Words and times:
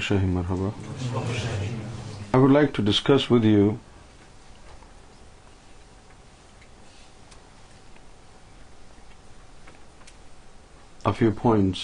Shah 0.00 0.24
مرحبہ 0.32 0.68
I 1.16 2.42
would 2.42 2.50
like 2.52 2.70
to 2.74 2.82
discuss 2.82 3.30
with 3.30 3.44
you 3.44 3.70
a few 11.10 11.30
points 11.42 11.82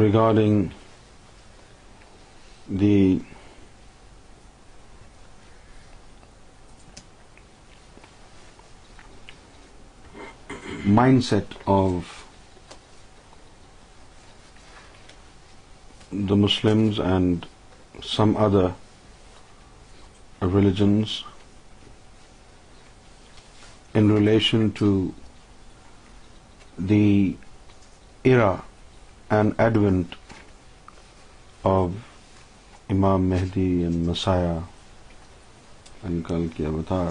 regarding 0.00 0.62
the 2.80 3.18
mind 10.94 11.24
set 11.24 11.54
of 11.68 12.24
the 16.28 16.34
Muslim 16.34 16.78
and 17.04 17.44
some 18.14 18.36
other 18.44 18.66
religions 20.54 21.08
in 23.94 24.10
relation 24.16 24.68
to 24.78 24.86
the 26.88 27.04
era 28.30 28.54
and 29.36 29.60
advent 29.66 30.14
of 31.74 31.90
Imam 32.96 33.28
Mahdi 33.30 33.68
in 33.86 34.02
مسایا 34.06 34.58
انکال 36.08 36.46
کیا 36.56 36.70
بتا 36.78 37.06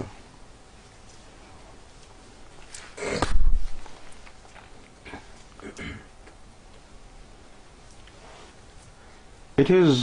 It 9.66 9.70
is 9.74 10.02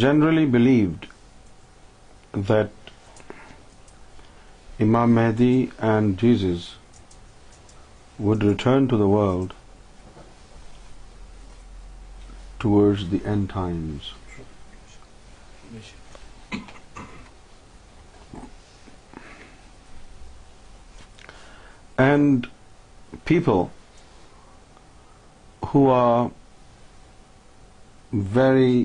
generally 0.00 0.44
believed 0.54 1.04
that 2.48 2.88
Imam 4.86 5.14
Mahdi 5.18 5.70
and 5.90 6.18
Jesus 6.22 6.66
would 8.18 8.44
return 8.48 8.88
to 8.94 8.98
the 9.02 9.08
world 9.10 9.54
towards 12.66 13.06
the 13.14 13.22
end 13.36 13.48
times. 13.54 14.10
And 22.10 22.50
people 22.64 23.64
who 25.72 25.86
are 25.96 26.30
very 28.38 28.78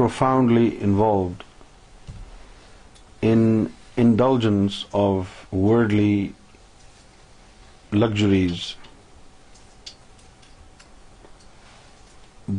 profoundly 0.00 0.66
involved 0.88 1.44
in 3.32 3.44
indulgence 4.06 4.80
of 5.02 5.36
worldly 5.66 6.18
luxuries. 8.04 8.64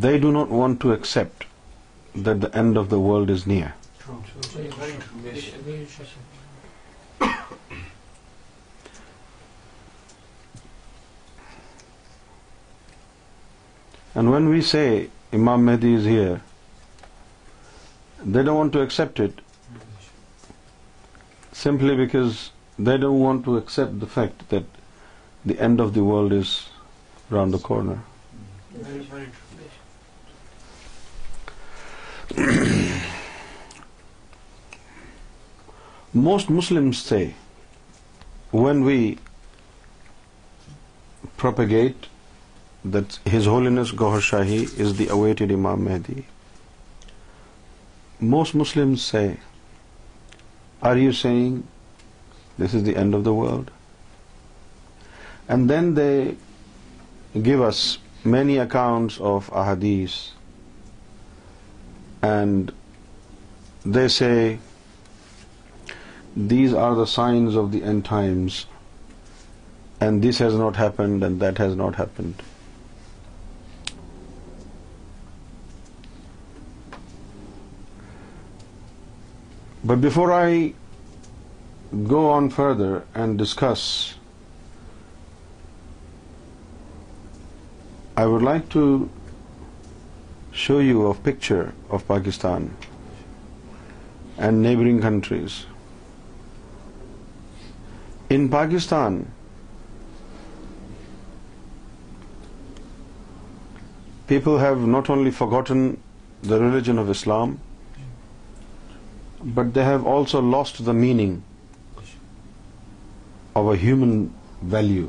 They 0.06 0.14
do 0.28 0.31
not 0.38 0.56
want 0.61 0.81
to 0.86 0.94
accept 0.95 1.45
that 2.30 2.42
the 2.45 2.56
end 2.61 2.80
of 2.83 2.89
the 2.95 3.03
world 3.09 3.36
is 3.36 3.45
near. 3.53 3.73
And 14.20 14.32
when 14.33 14.49
we 14.52 14.60
say 14.73 14.86
Imam 15.42 15.71
Mahdi 15.71 15.95
is 16.02 16.14
here, 16.17 16.36
they 18.23 18.43
don't 18.43 18.58
want 18.58 18.73
to 18.73 18.82
accept 18.82 19.20
it 19.20 19.39
simply 21.52 21.95
because 21.95 22.52
they 22.77 22.99
don't 22.99 23.20
want 23.20 23.43
to 23.45 23.58
accept 23.58 23.99
the 23.99 24.05
fact 24.08 24.49
that 24.49 24.65
the 25.45 25.60
end 25.60 25.80
of 25.80 25.93
the 25.93 26.04
world 26.04 26.33
is 26.33 26.67
round 27.30 27.54
the 27.54 27.60
corner. 27.60 28.02
Most 36.14 36.49
Muslims 36.49 36.98
say, 36.98 37.36
when 38.52 38.83
we 38.83 39.20
propagate 41.38 42.08
that 42.83 43.20
His 43.26 43.45
Holiness 43.45 43.92
Gauhar 43.92 44.20
Shahi 44.20 44.77
is 44.80 44.98
the 44.98 45.08
awaited 45.10 45.52
Imam 45.52 45.86
Mahdi, 45.86 46.26
most 48.20 48.55
Muslims 48.55 49.04
say, 49.05 49.38
are 50.82 50.98
you 50.98 51.14
saying 51.14 51.67
this 52.58 52.73
is 52.73 52.83
the 52.83 52.95
end 52.95 53.14
of 53.14 53.23
the 53.23 53.33
world? 53.33 53.70
And 55.48 55.70
then 55.70 55.93
they 55.93 56.36
give 57.39 57.61
us 57.61 57.99
many 58.26 58.58
accounts 58.58 59.20
of 59.20 59.52
ahadith, 59.52 60.32
and 62.23 62.73
they 63.86 64.08
say 64.08 64.58
these 66.36 66.73
are 66.73 66.95
the 66.95 67.05
signs 67.05 67.55
of 67.55 67.71
the 67.71 67.83
end 67.83 68.04
times, 68.04 68.65
and 70.02 70.23
this 70.23 70.39
has 70.39 70.55
not 70.55 70.76
happened 70.76 71.23
and 71.23 71.39
that 71.39 71.60
has 71.60 71.76
not 71.76 71.98
happened. 71.98 72.42
But 79.89 80.04
before 80.04 80.30
I 80.36 80.48
go 82.14 82.21
on 82.30 82.49
further 82.55 82.92
and 83.23 83.38
discuss, 83.42 83.83
I 88.23 88.26
would 88.33 88.45
like 88.48 88.65
to 88.76 88.83
show 90.64 90.80
you 90.86 91.05
a 91.11 91.14
picture 91.27 91.61
of 91.98 92.04
Pakistan 92.10 92.65
and 94.48 94.67
neighboring 94.67 94.99
countries. 95.05 95.60
In 98.38 98.49
Pakistan, 98.55 99.20
people 104.33 104.60
have 104.64 104.83
not 104.98 105.14
only 105.17 105.33
forgotten 105.39 105.86
the 106.52 106.60
religion 106.65 107.04
of 107.05 107.15
Islam, 107.20 107.55
but 109.42 109.73
they 109.73 109.83
have 109.83 110.05
also 110.05 110.42
lost 110.42 110.83
the 110.86 110.93
meaning 110.93 111.43
of 113.55 113.67
a 113.73 113.76
human 113.76 114.33
value. 114.61 115.08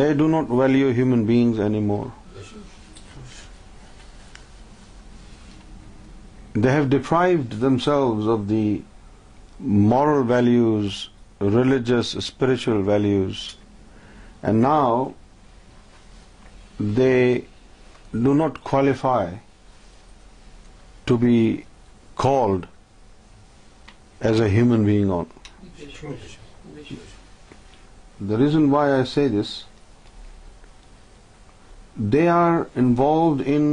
They 0.00 0.12
do 0.14 0.28
not 0.28 0.48
value 0.48 0.92
human 0.92 1.24
beings 1.26 1.58
anymore. 1.58 2.12
They 6.52 6.70
have 6.70 6.90
deprived 6.90 7.60
themselves 7.60 8.26
of 8.26 8.48
the 8.48 8.82
moral 9.58 10.22
values, 10.22 11.08
religious, 11.40 12.08
spiritual 12.26 12.82
values, 12.82 13.56
and 14.42 14.60
now 14.60 15.14
they 16.78 17.46
do 18.12 18.34
not 18.34 18.62
qualify 18.64 19.30
to 21.06 21.16
be 21.16 21.60
called 22.26 22.68
as 24.30 24.42
a 24.46 24.50
human 24.54 24.86
being 24.90 25.14
on. 25.18 25.28
The 28.32 28.38
reason 28.42 28.66
why 28.74 28.82
I 28.96 29.00
say 29.12 29.24
this, 29.36 29.52
they 32.16 32.26
are 32.34 32.58
involved 32.82 33.42
in 33.54 33.64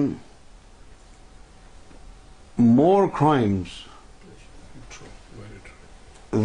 more 2.79 3.03
crimes 3.19 3.75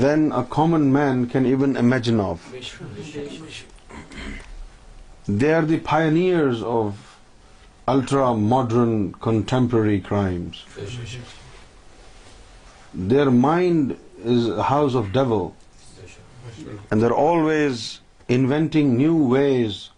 than 0.03 0.27
a 0.43 0.43
common 0.59 0.85
man 0.99 1.25
can 1.35 1.49
even 1.55 1.79
imagine 1.87 2.21
of. 2.27 2.45
They 5.29 5.51
are 5.57 5.65
the 5.73 5.81
pioneers 5.89 6.63
of 6.77 7.01
ultra-modern 7.95 8.95
contemporary 9.29 9.99
crimes. 10.13 11.31
Their 12.95 13.31
mind 13.31 13.97
is 14.23 14.49
a 14.49 14.63
house 14.63 14.95
of 14.95 15.13
devil, 15.13 15.57
and 16.91 17.03
they're 17.03 17.23
always 17.27 18.01
inventing 18.29 18.97
new 18.97 19.17
ways 19.17 19.89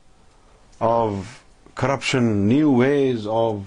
of 0.80 1.42
corruption, 1.74 2.48
new 2.48 2.70
ways 2.70 3.26
of 3.26 3.66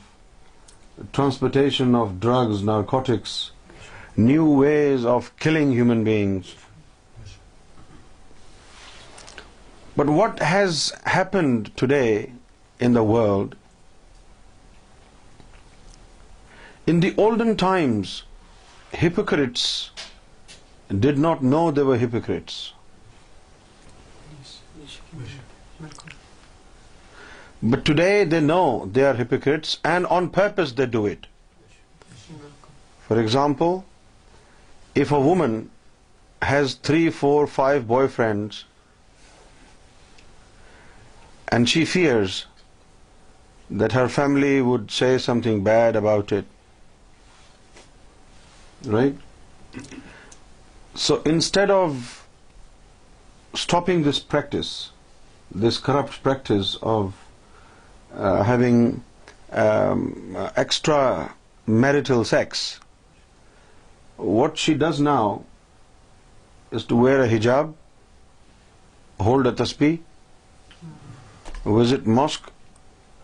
transportation 1.13 1.93
of 1.93 2.19
drugs, 2.19 2.63
narcotics, 2.63 3.51
new 4.17 4.45
ways 4.45 5.05
of 5.05 5.31
killing 5.37 5.71
human 5.73 6.03
beings. 6.03 6.55
But 9.95 10.09
what 10.09 10.39
has 10.39 10.91
happened 11.03 11.71
today 11.77 12.31
in 12.79 12.93
the 12.93 13.03
world? 13.03 13.55
In 16.87 17.01
the 17.01 17.13
olden 17.27 17.55
times, 17.55 18.17
hypocrites 18.97 19.65
did 21.05 21.17
not 21.25 21.43
know 21.43 21.69
they 21.71 21.85
were 21.89 21.97
hypocrites. 22.03 22.73
But 27.71 27.83
today 27.85 28.23
they 28.23 28.39
know 28.41 28.89
they 28.97 29.03
are 29.03 29.13
hypocrites, 29.13 29.79
and 29.83 30.07
on 30.07 30.29
purpose 30.29 30.71
they 30.71 30.85
do 30.85 31.05
it. 31.05 31.27
For 33.07 33.19
example, 33.19 33.83
if 34.95 35.11
a 35.11 35.19
woman 35.19 35.69
has 36.41 36.73
3, 36.89 37.09
4, 37.09 37.47
5 37.47 37.83
boyfriends 37.85 38.63
and 41.51 41.67
she 41.67 41.83
fears 41.85 42.45
that 43.69 43.91
her 43.91 44.07
family 44.07 44.61
would 44.61 44.91
say 44.91 45.17
something 45.29 45.63
bad 45.63 45.95
about 45.95 46.31
it, 46.31 46.45
right? 48.85 49.15
So 50.95 51.21
instead 51.25 51.71
of 51.71 52.27
stopping 53.53 54.03
this 54.03 54.19
practice, 54.19 54.91
this 55.51 55.77
corrupt 55.77 56.21
practice 56.23 56.77
of 56.81 57.15
uh, 58.13 58.43
having 58.43 59.03
um, 59.51 60.35
extra 60.55 61.33
marital 61.65 62.23
sex, 62.23 62.79
what 64.17 64.57
she 64.57 64.73
does 64.73 64.99
now 64.99 65.45
is 66.71 66.83
to 66.85 66.95
wear 66.95 67.23
a 67.23 67.27
hijab, 67.27 67.73
hold 69.19 69.47
a 69.47 69.51
tasbih, 69.51 69.99
visit 71.65 72.05
mosque, 72.05 72.51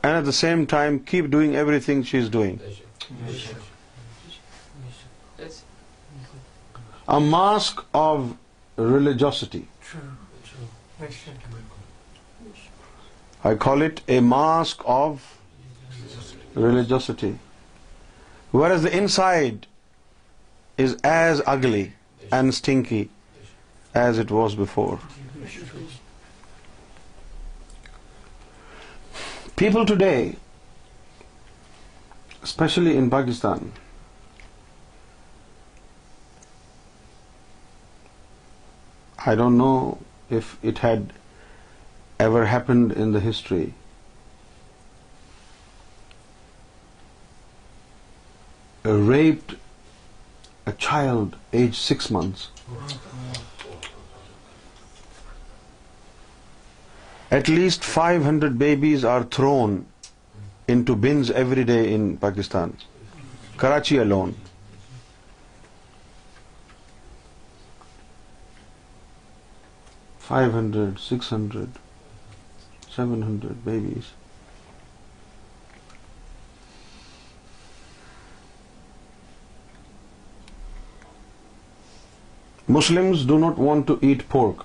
and 0.04 0.18
at 0.18 0.26
the 0.26 0.34
same 0.34 0.66
time 0.66 1.00
keep 1.00 1.30
doing 1.30 1.56
everything 1.56 2.04
she's 2.04 2.30
doing. 2.30 2.60
a 7.08 7.20
mask 7.20 7.82
of 8.02 8.36
religiosity. 8.78 9.68
True. 9.92 10.12
I 13.50 13.56
call 13.64 13.84
it 13.88 14.00
a 14.18 14.22
mask 14.28 14.84
of 14.94 15.26
religiosity. 16.54 17.34
Whereas 18.52 18.88
the 18.88 18.94
inside 18.98 19.68
is 20.86 20.96
as 21.10 21.42
ugly 21.54 21.84
and 22.38 22.56
stinky 22.60 23.10
as 24.06 24.18
it 24.18 24.32
was 24.32 24.56
before. 24.56 25.00
People 29.64 29.86
today, 29.86 30.36
especially 32.42 32.98
in 32.98 33.10
Pakistan, 33.18 33.74
I 39.32 39.34
don't 39.38 39.58
know 39.60 39.98
if 40.40 40.50
it 40.72 40.80
had 40.88 41.06
ever 42.26 42.46
happened 42.52 42.92
in 43.04 43.14
the 43.18 43.22
history. 43.24 43.66
Raped 49.10 49.56
a 50.74 50.76
child 50.88 51.40
aged 51.62 51.80
6 51.80 52.14
months. 52.18 52.48
At 57.40 57.52
least 57.56 57.92
500 57.98 58.54
babies 58.64 59.10
are 59.16 59.22
thrown 59.40 59.78
into 60.74 61.02
bins 61.08 61.36
every 61.44 61.68
day 61.76 61.84
in 62.00 62.10
Pakistan, 62.30 62.80
Karachi 63.66 64.04
alone. 64.08 64.42
500, 70.28 70.84
600, 71.06 71.66
700 72.92 73.52
babies. 73.66 74.08
Muslims 82.76 83.26
do 83.32 83.38
not 83.44 83.62
want 83.66 83.92
to 83.92 83.98
eat 84.08 84.26
pork, 84.30 84.64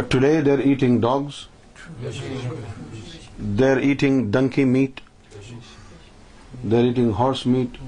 but 0.00 0.10
today 0.16 0.34
they're 0.48 0.66
eating 0.72 1.00
dogs, 1.06 1.40
they're 2.02 3.80
eating 3.92 4.20
donkey 4.38 4.68
meat, 4.74 5.02
they're 6.62 6.92
eating 6.92 7.10
horse 7.24 7.48
meat, 7.56 7.82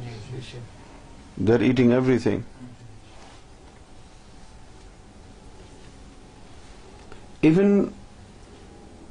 they're 1.37 1.71
eating 1.71 1.97
everything. 2.01 2.43
Even 7.49 7.73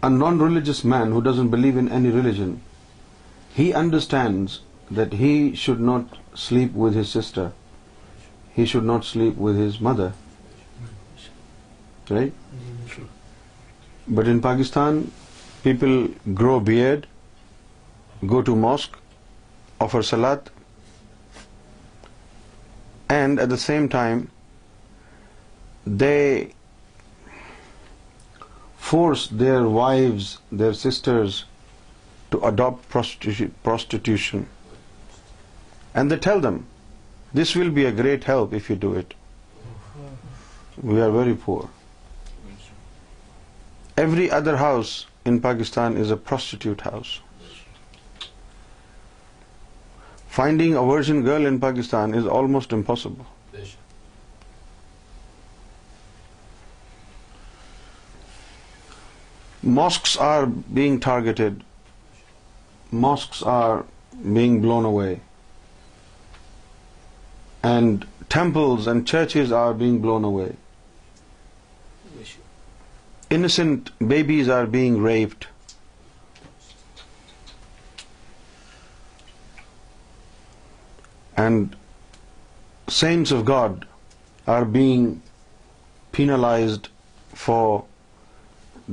a 0.08 0.10
non-religious 0.22 0.84
man 0.92 1.16
who 1.16 1.22
doesn't 1.26 1.52
believe 1.56 1.82
in 1.82 1.90
any 1.98 2.14
religion, 2.20 2.54
he 3.58 3.66
understands 3.82 4.56
that 5.00 5.16
he 5.22 5.32
should 5.64 5.84
not 5.90 6.16
sleep 6.46 6.80
with 6.84 6.98
his 7.02 7.12
sister, 7.18 7.46
he 8.56 8.66
should 8.72 8.88
not 8.92 9.10
sleep 9.10 9.44
with 9.48 9.60
his 9.64 9.78
mother, 9.90 10.08
right? 12.14 12.40
But 14.08 14.32
in 14.34 14.42
Pakistan, 14.48 15.04
people 15.68 15.94
grow 16.42 16.58
beard, 16.72 17.08
go 18.34 18.42
to 18.50 18.58
mosque, 18.66 18.98
offer 19.88 20.04
salat, 20.16 20.52
and 23.22 23.48
at 23.48 23.56
the 23.56 23.64
same 23.70 23.88
time 24.02 24.28
they 25.86 26.14
force 28.94 29.24
their 29.44 29.70
wives, 29.78 30.30
their 30.64 30.78
sisters, 30.82 31.40
to 32.36 32.42
adopt 32.50 33.56
prostitution. 33.68 34.46
And 36.00 36.14
they 36.14 36.20
tell 36.28 36.46
them, 36.48 36.60
this 37.42 37.56
will 37.62 37.74
be 37.80 37.86
a 37.90 37.92
great 38.04 38.30
help 38.32 38.56
if 38.60 38.70
you 38.72 38.80
do 38.86 38.94
it. 39.04 39.16
We 40.92 41.02
are 41.08 41.12
very 41.18 41.36
poor. 41.48 41.68
Every 44.06 44.32
other 44.40 44.56
house 44.62 44.94
in 45.32 45.36
Pakistan 45.42 46.02
is 46.06 46.16
a 46.16 46.18
prostitute 46.32 46.88
house. 46.88 47.12
Finding 50.40 50.76
a 50.82 50.84
virgin 50.90 51.22
girl 51.28 51.52
in 51.52 51.62
Pakistan 51.70 52.20
is 52.24 52.36
almost 52.40 52.80
impossible. 52.82 53.32
Mosques 59.64 60.18
are 60.18 60.46
being 60.46 61.00
targeted. 61.00 61.64
Mosques 62.92 63.42
are 63.42 63.86
being 64.34 64.62
blown 64.62 64.84
away. 64.86 65.22
And 67.64 68.06
temples 68.28 68.88
and 68.88 69.08
churches 69.08 69.54
are 69.54 69.74
being 69.74 70.00
blown 70.00 70.26
away. 70.26 70.56
Innocent 73.30 73.90
babies 74.06 74.50
are 74.50 74.66
being 74.66 75.02
raped. 75.02 75.48
And 81.38 81.76
saints 82.90 83.32
of 83.32 83.46
God 83.46 83.88
are 84.44 84.66
being 84.66 85.22
penalized 86.12 86.90
for 87.34 87.82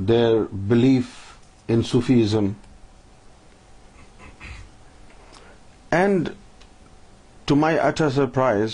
their 0.09 0.35
belief 0.67 1.07
in 1.73 1.81
Sufism 1.91 2.45
and 5.97 6.29
to 7.45 7.55
my 7.55 7.79
utter 7.79 8.01
surprise 8.15 8.73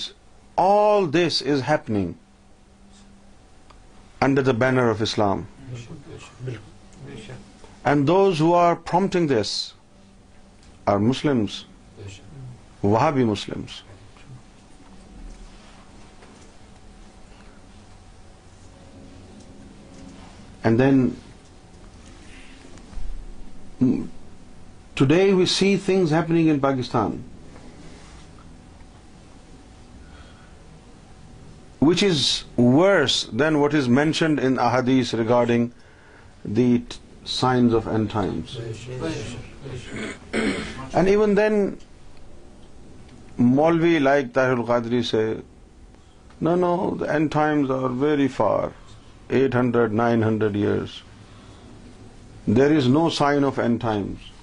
all 0.64 1.10
this 1.14 1.42
is 1.54 1.62
happening 1.70 2.12
under 4.28 4.44
the 4.44 4.52
banner 4.66 4.90
of 4.90 5.02
Islam 5.02 5.42
and 7.84 8.08
those 8.08 8.42
hunting 8.42 9.28
this 9.40 9.56
are 10.94 10.98
Muslims 11.10 11.64
وہ 12.84 13.10
بھی 13.14 13.24
Muslims 13.24 13.82
then 20.78 21.08
today 25.00 25.24
we 25.34 25.46
see 25.56 25.76
things 25.86 26.14
happening 26.14 26.50
in 26.50 26.60
Pakistan 26.60 27.18
which 31.82 32.04
is 32.04 32.22
worse 32.60 33.24
than 33.40 33.56
what 33.56 33.76
is 33.76 33.88
mentioned 34.00 34.40
انادیس 34.44 35.14
regarding 35.16 35.68
the 36.58 36.76
signs 37.40 37.74
of 37.76 37.88
end 37.88 38.06
times 38.14 38.58
and 40.96 41.08
even 41.08 41.38
then 41.38 41.70
maulvi 43.54 43.98
like 44.00 44.34
Tahir 44.36 44.52
al-Qadri 44.58 45.02
say 45.12 45.28
no 46.42 46.56
no 46.56 46.78
the 47.00 47.12
end 47.14 47.28
times 47.32 47.72
are 47.72 47.90
very 48.02 48.28
far 48.36 48.68
eight 49.36 49.56
hundred 49.56 49.94
nine 49.94 50.24
hundred 50.24 50.56
years 50.56 50.90
there 52.58 52.76
is 52.78 52.88
no 52.88 53.10
sign 53.18 53.46
of 53.46 53.58
end 53.60 53.82
times 53.82 54.36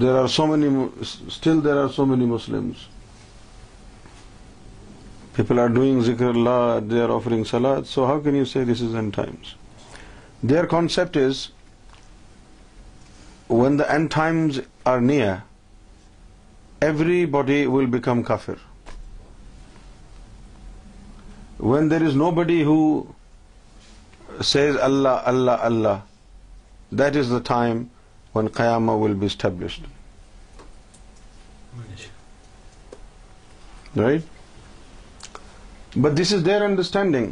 there 0.00 0.18
are 0.20 0.26
so 0.36 0.46
many 0.46 0.68
still 1.00 1.62
there 1.64 1.80
are 1.82 1.88
so 1.96 2.06
many 2.06 2.24
Muslims 2.30 2.86
people 5.36 5.58
are 5.58 5.68
doing 5.74 6.00
ذکر 6.04 6.26
اللہ 6.28 6.78
they 6.90 7.00
are 7.02 7.08
offering 7.14 7.44
salad 7.50 7.82
so 7.88 8.06
how 8.06 8.20
can 8.20 8.36
you 8.36 8.44
see 8.54 8.64
this 8.72 8.82
is 8.88 8.94
end 8.94 9.14
times 9.16 9.54
their 10.50 10.64
concept 10.76 11.16
is 11.16 11.46
when 13.50 13.78
the 13.78 13.84
end 13.92 14.10
times 14.14 14.60
are 14.94 15.00
near 15.00 15.34
everybody 17.38 17.64
will 17.66 17.86
become 17.92 18.22
کافر 18.22 18.72
when 21.64 21.90
there 21.90 22.02
is 22.06 22.14
nobody 22.36 22.62
who 22.64 22.76
says 24.44 24.76
Allah 24.86 25.08
Allah 25.30 25.50
Allah 25.68 25.98
that 27.00 27.16
is 27.16 27.26
the 27.30 27.38
time 27.48 27.82
when 28.34 28.46
خیاما 28.54 28.92
will 29.02 29.14
be 29.20 29.26
established 29.26 29.82
right 33.98 34.22
but 36.00 36.10
this 36.20 36.32
is 36.34 36.40
their 36.46 36.60
understanding 36.64 37.26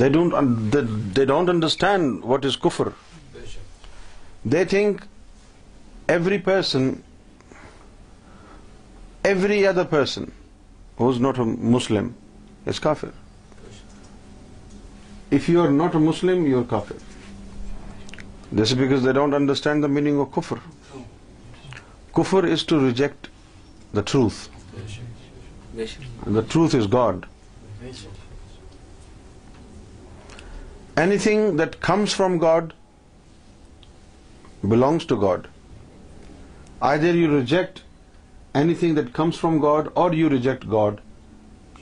they 0.00 0.08
they 1.16 1.22
don't 1.24 1.48
understand 1.50 2.04
what 2.24 2.42
is 2.46 2.54
کفر 2.64 2.86
they 4.52 4.62
think 4.74 4.92
every 6.10 6.38
person 6.50 6.82
Every 9.30 9.58
other 9.70 9.84
person 9.88 10.26
who 10.98 11.08
is 11.14 11.18
not 11.24 11.38
a 11.42 11.44
Muslim 11.72 12.06
is 12.72 12.78
kafir. 12.84 13.10
If 15.38 15.48
you 15.50 15.64
are 15.64 15.72
not 15.74 15.98
a 15.98 16.00
Muslim, 16.04 16.46
you 16.50 16.60
are 16.60 16.66
kafir. 16.70 16.96
This 18.60 18.72
is 18.74 18.78
because 18.78 19.04
they 19.08 19.14
don't 19.18 19.38
understand 19.38 19.86
the 19.86 19.90
meaning 19.96 20.20
of 20.24 20.30
kufr. 20.36 20.58
Kufr 22.18 22.40
is 22.54 22.64
to 22.70 22.78
reject 22.84 23.28
the 23.98 24.02
truth. 24.12 24.40
And 24.78 26.40
the 26.40 26.44
truth 26.54 26.74
is 26.80 26.88
God. 26.96 27.28
Anything 31.04 31.44
that 31.60 31.78
comes 31.90 32.18
from 32.22 32.40
God 32.48 32.74
belongs 34.74 35.06
to 35.14 35.20
God. 35.22 35.48
Either 36.92 37.14
you 37.20 37.30
reject 37.36 37.78
anything 38.74 38.94
that 38.96 39.12
comes 39.14 39.38
from 39.40 39.58
God 39.62 39.88
or 40.02 40.12
you 40.20 40.28
reject 40.30 40.64
God 40.70 40.94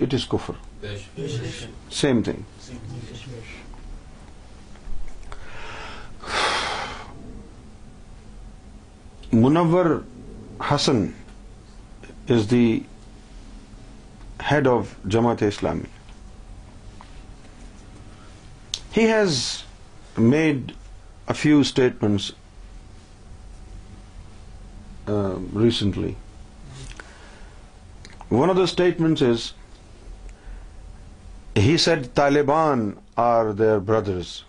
it 0.03 0.15
is 0.15 0.27
کفر 0.29 0.87
same 2.01 2.21
thing 2.23 2.57
Munawar 9.43 9.87
Hasan 10.71 11.05
is 12.35 12.51
the 12.51 12.65
head 14.51 14.69
of 14.69 14.95
Jamaat 15.13 15.43
Islami 15.43 15.97
he 18.97 19.07
has 19.13 19.41
made 20.19 20.73
a 21.29 21.33
few 21.37 21.59
statements 21.61 22.31
recently 25.63 26.13
One 28.37 28.51
of 28.51 28.57
the 28.57 28.67
statements 28.69 29.23
is, 29.23 29.53
he 31.55 31.77
said 31.85 32.09
Taliban 32.15 32.97
are 33.17 33.53
their 33.53 33.81
brothers, 33.81 34.45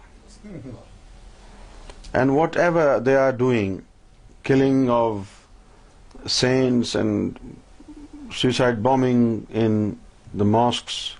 and 2.13 2.35
whatever 2.35 2.99
they 2.99 3.15
are 3.15 3.31
doing, 3.31 3.85
killing 4.43 4.89
of 4.89 5.29
saints 6.25 6.93
and 7.03 7.39
suicide 8.33 8.83
bombing 8.83 9.47
in 9.49 9.97
the 10.33 10.45
mosques 10.45 11.15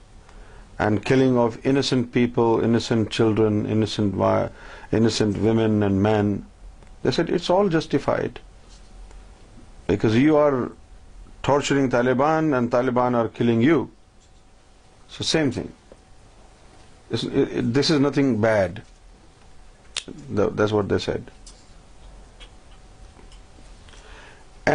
and 0.80 1.04
killing 1.04 1.38
of 1.38 1.58
innocent 1.66 2.12
people, 2.12 2.62
innocent 2.62 3.10
children, 3.10 3.66
innocent 3.72 5.42
women 5.50 5.82
and 5.82 6.04
men, 6.04 6.46
they 7.04 7.12
said 7.12 7.30
it's 7.30 7.50
all 7.50 7.70
justified, 7.72 8.42
because 9.88 10.18
you 10.18 10.36
are 10.36 10.68
torturing 11.48 11.90
Taliban 11.90 12.54
and 12.54 12.72
Taliban 12.72 13.16
are 13.16 13.26
killing 13.38 13.62
you 13.64 13.84
so 15.18 15.24
same 15.24 15.50
thing 15.52 15.66
this 17.80 17.92
is 17.92 18.00
nothing 18.08 18.36
bad 18.44 18.80
this 20.58 20.74
what 20.74 20.86
he 20.90 20.98
said 21.06 21.22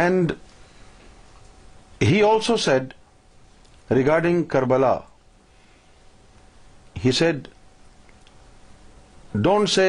and 0.01 0.25
he 2.01 2.21
also 2.29 2.57
said 2.67 2.83
regarding 3.95 4.37
Karbala 4.53 4.95
he 7.05 7.11
said 7.21 7.37
don't 9.43 9.65
say 9.69 9.87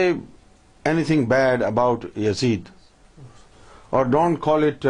anything 1.04 1.24
bad 1.28 1.62
about 1.62 2.04
Yazid 2.28 2.62
or 3.96 4.04
don't 4.12 4.34
call 4.42 4.62
it 4.66 4.80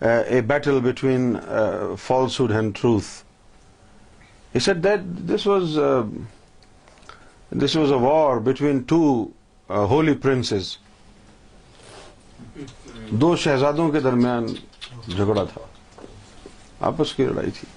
a 0.00 0.40
battle 0.46 0.78
between 0.82 1.34
false 2.06 2.40
and 2.40 2.74
truth 2.80 3.06
said 4.62 4.76
that 4.84 5.00
this 5.30 5.46
was 5.46 5.78
this 7.64 7.74
was 7.76 7.92
a 7.92 7.98
war 8.04 8.36
between 8.50 8.78
two 8.92 9.00
holy 9.90 10.14
princes 10.22 10.76
دو 13.20 13.34
شہزادوں 13.44 13.88
کے 13.90 14.00
درمیان 14.00 14.46
جھگڑا 15.08 15.44
تھا 15.52 15.60
آپس 16.86 17.14
کی 17.14 17.26
لڑائی 17.26 17.50
تھی 17.58 17.68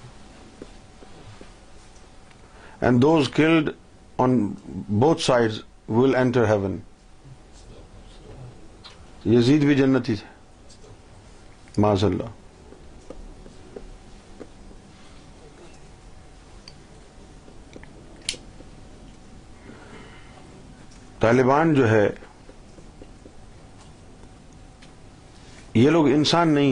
and 2.86 3.02
those 3.02 3.28
killed 3.34 3.70
on 4.22 4.38
both 4.98 5.20
side 5.22 5.52
will 5.96 6.14
enter 6.16 6.46
heaven 6.50 6.78
Yazid 9.36 9.64
بھی 9.64 9.74
جنتی 9.74 10.14
تھے 10.14 10.30
معاذ 11.80 12.04
اللہ 12.04 12.30
طالبان 21.20 21.72
جو 21.74 21.88
ہے 21.90 22.08
یہ 25.74 25.90
لوگ 25.90 26.08
انسان 26.12 26.48
نہیں 26.54 26.70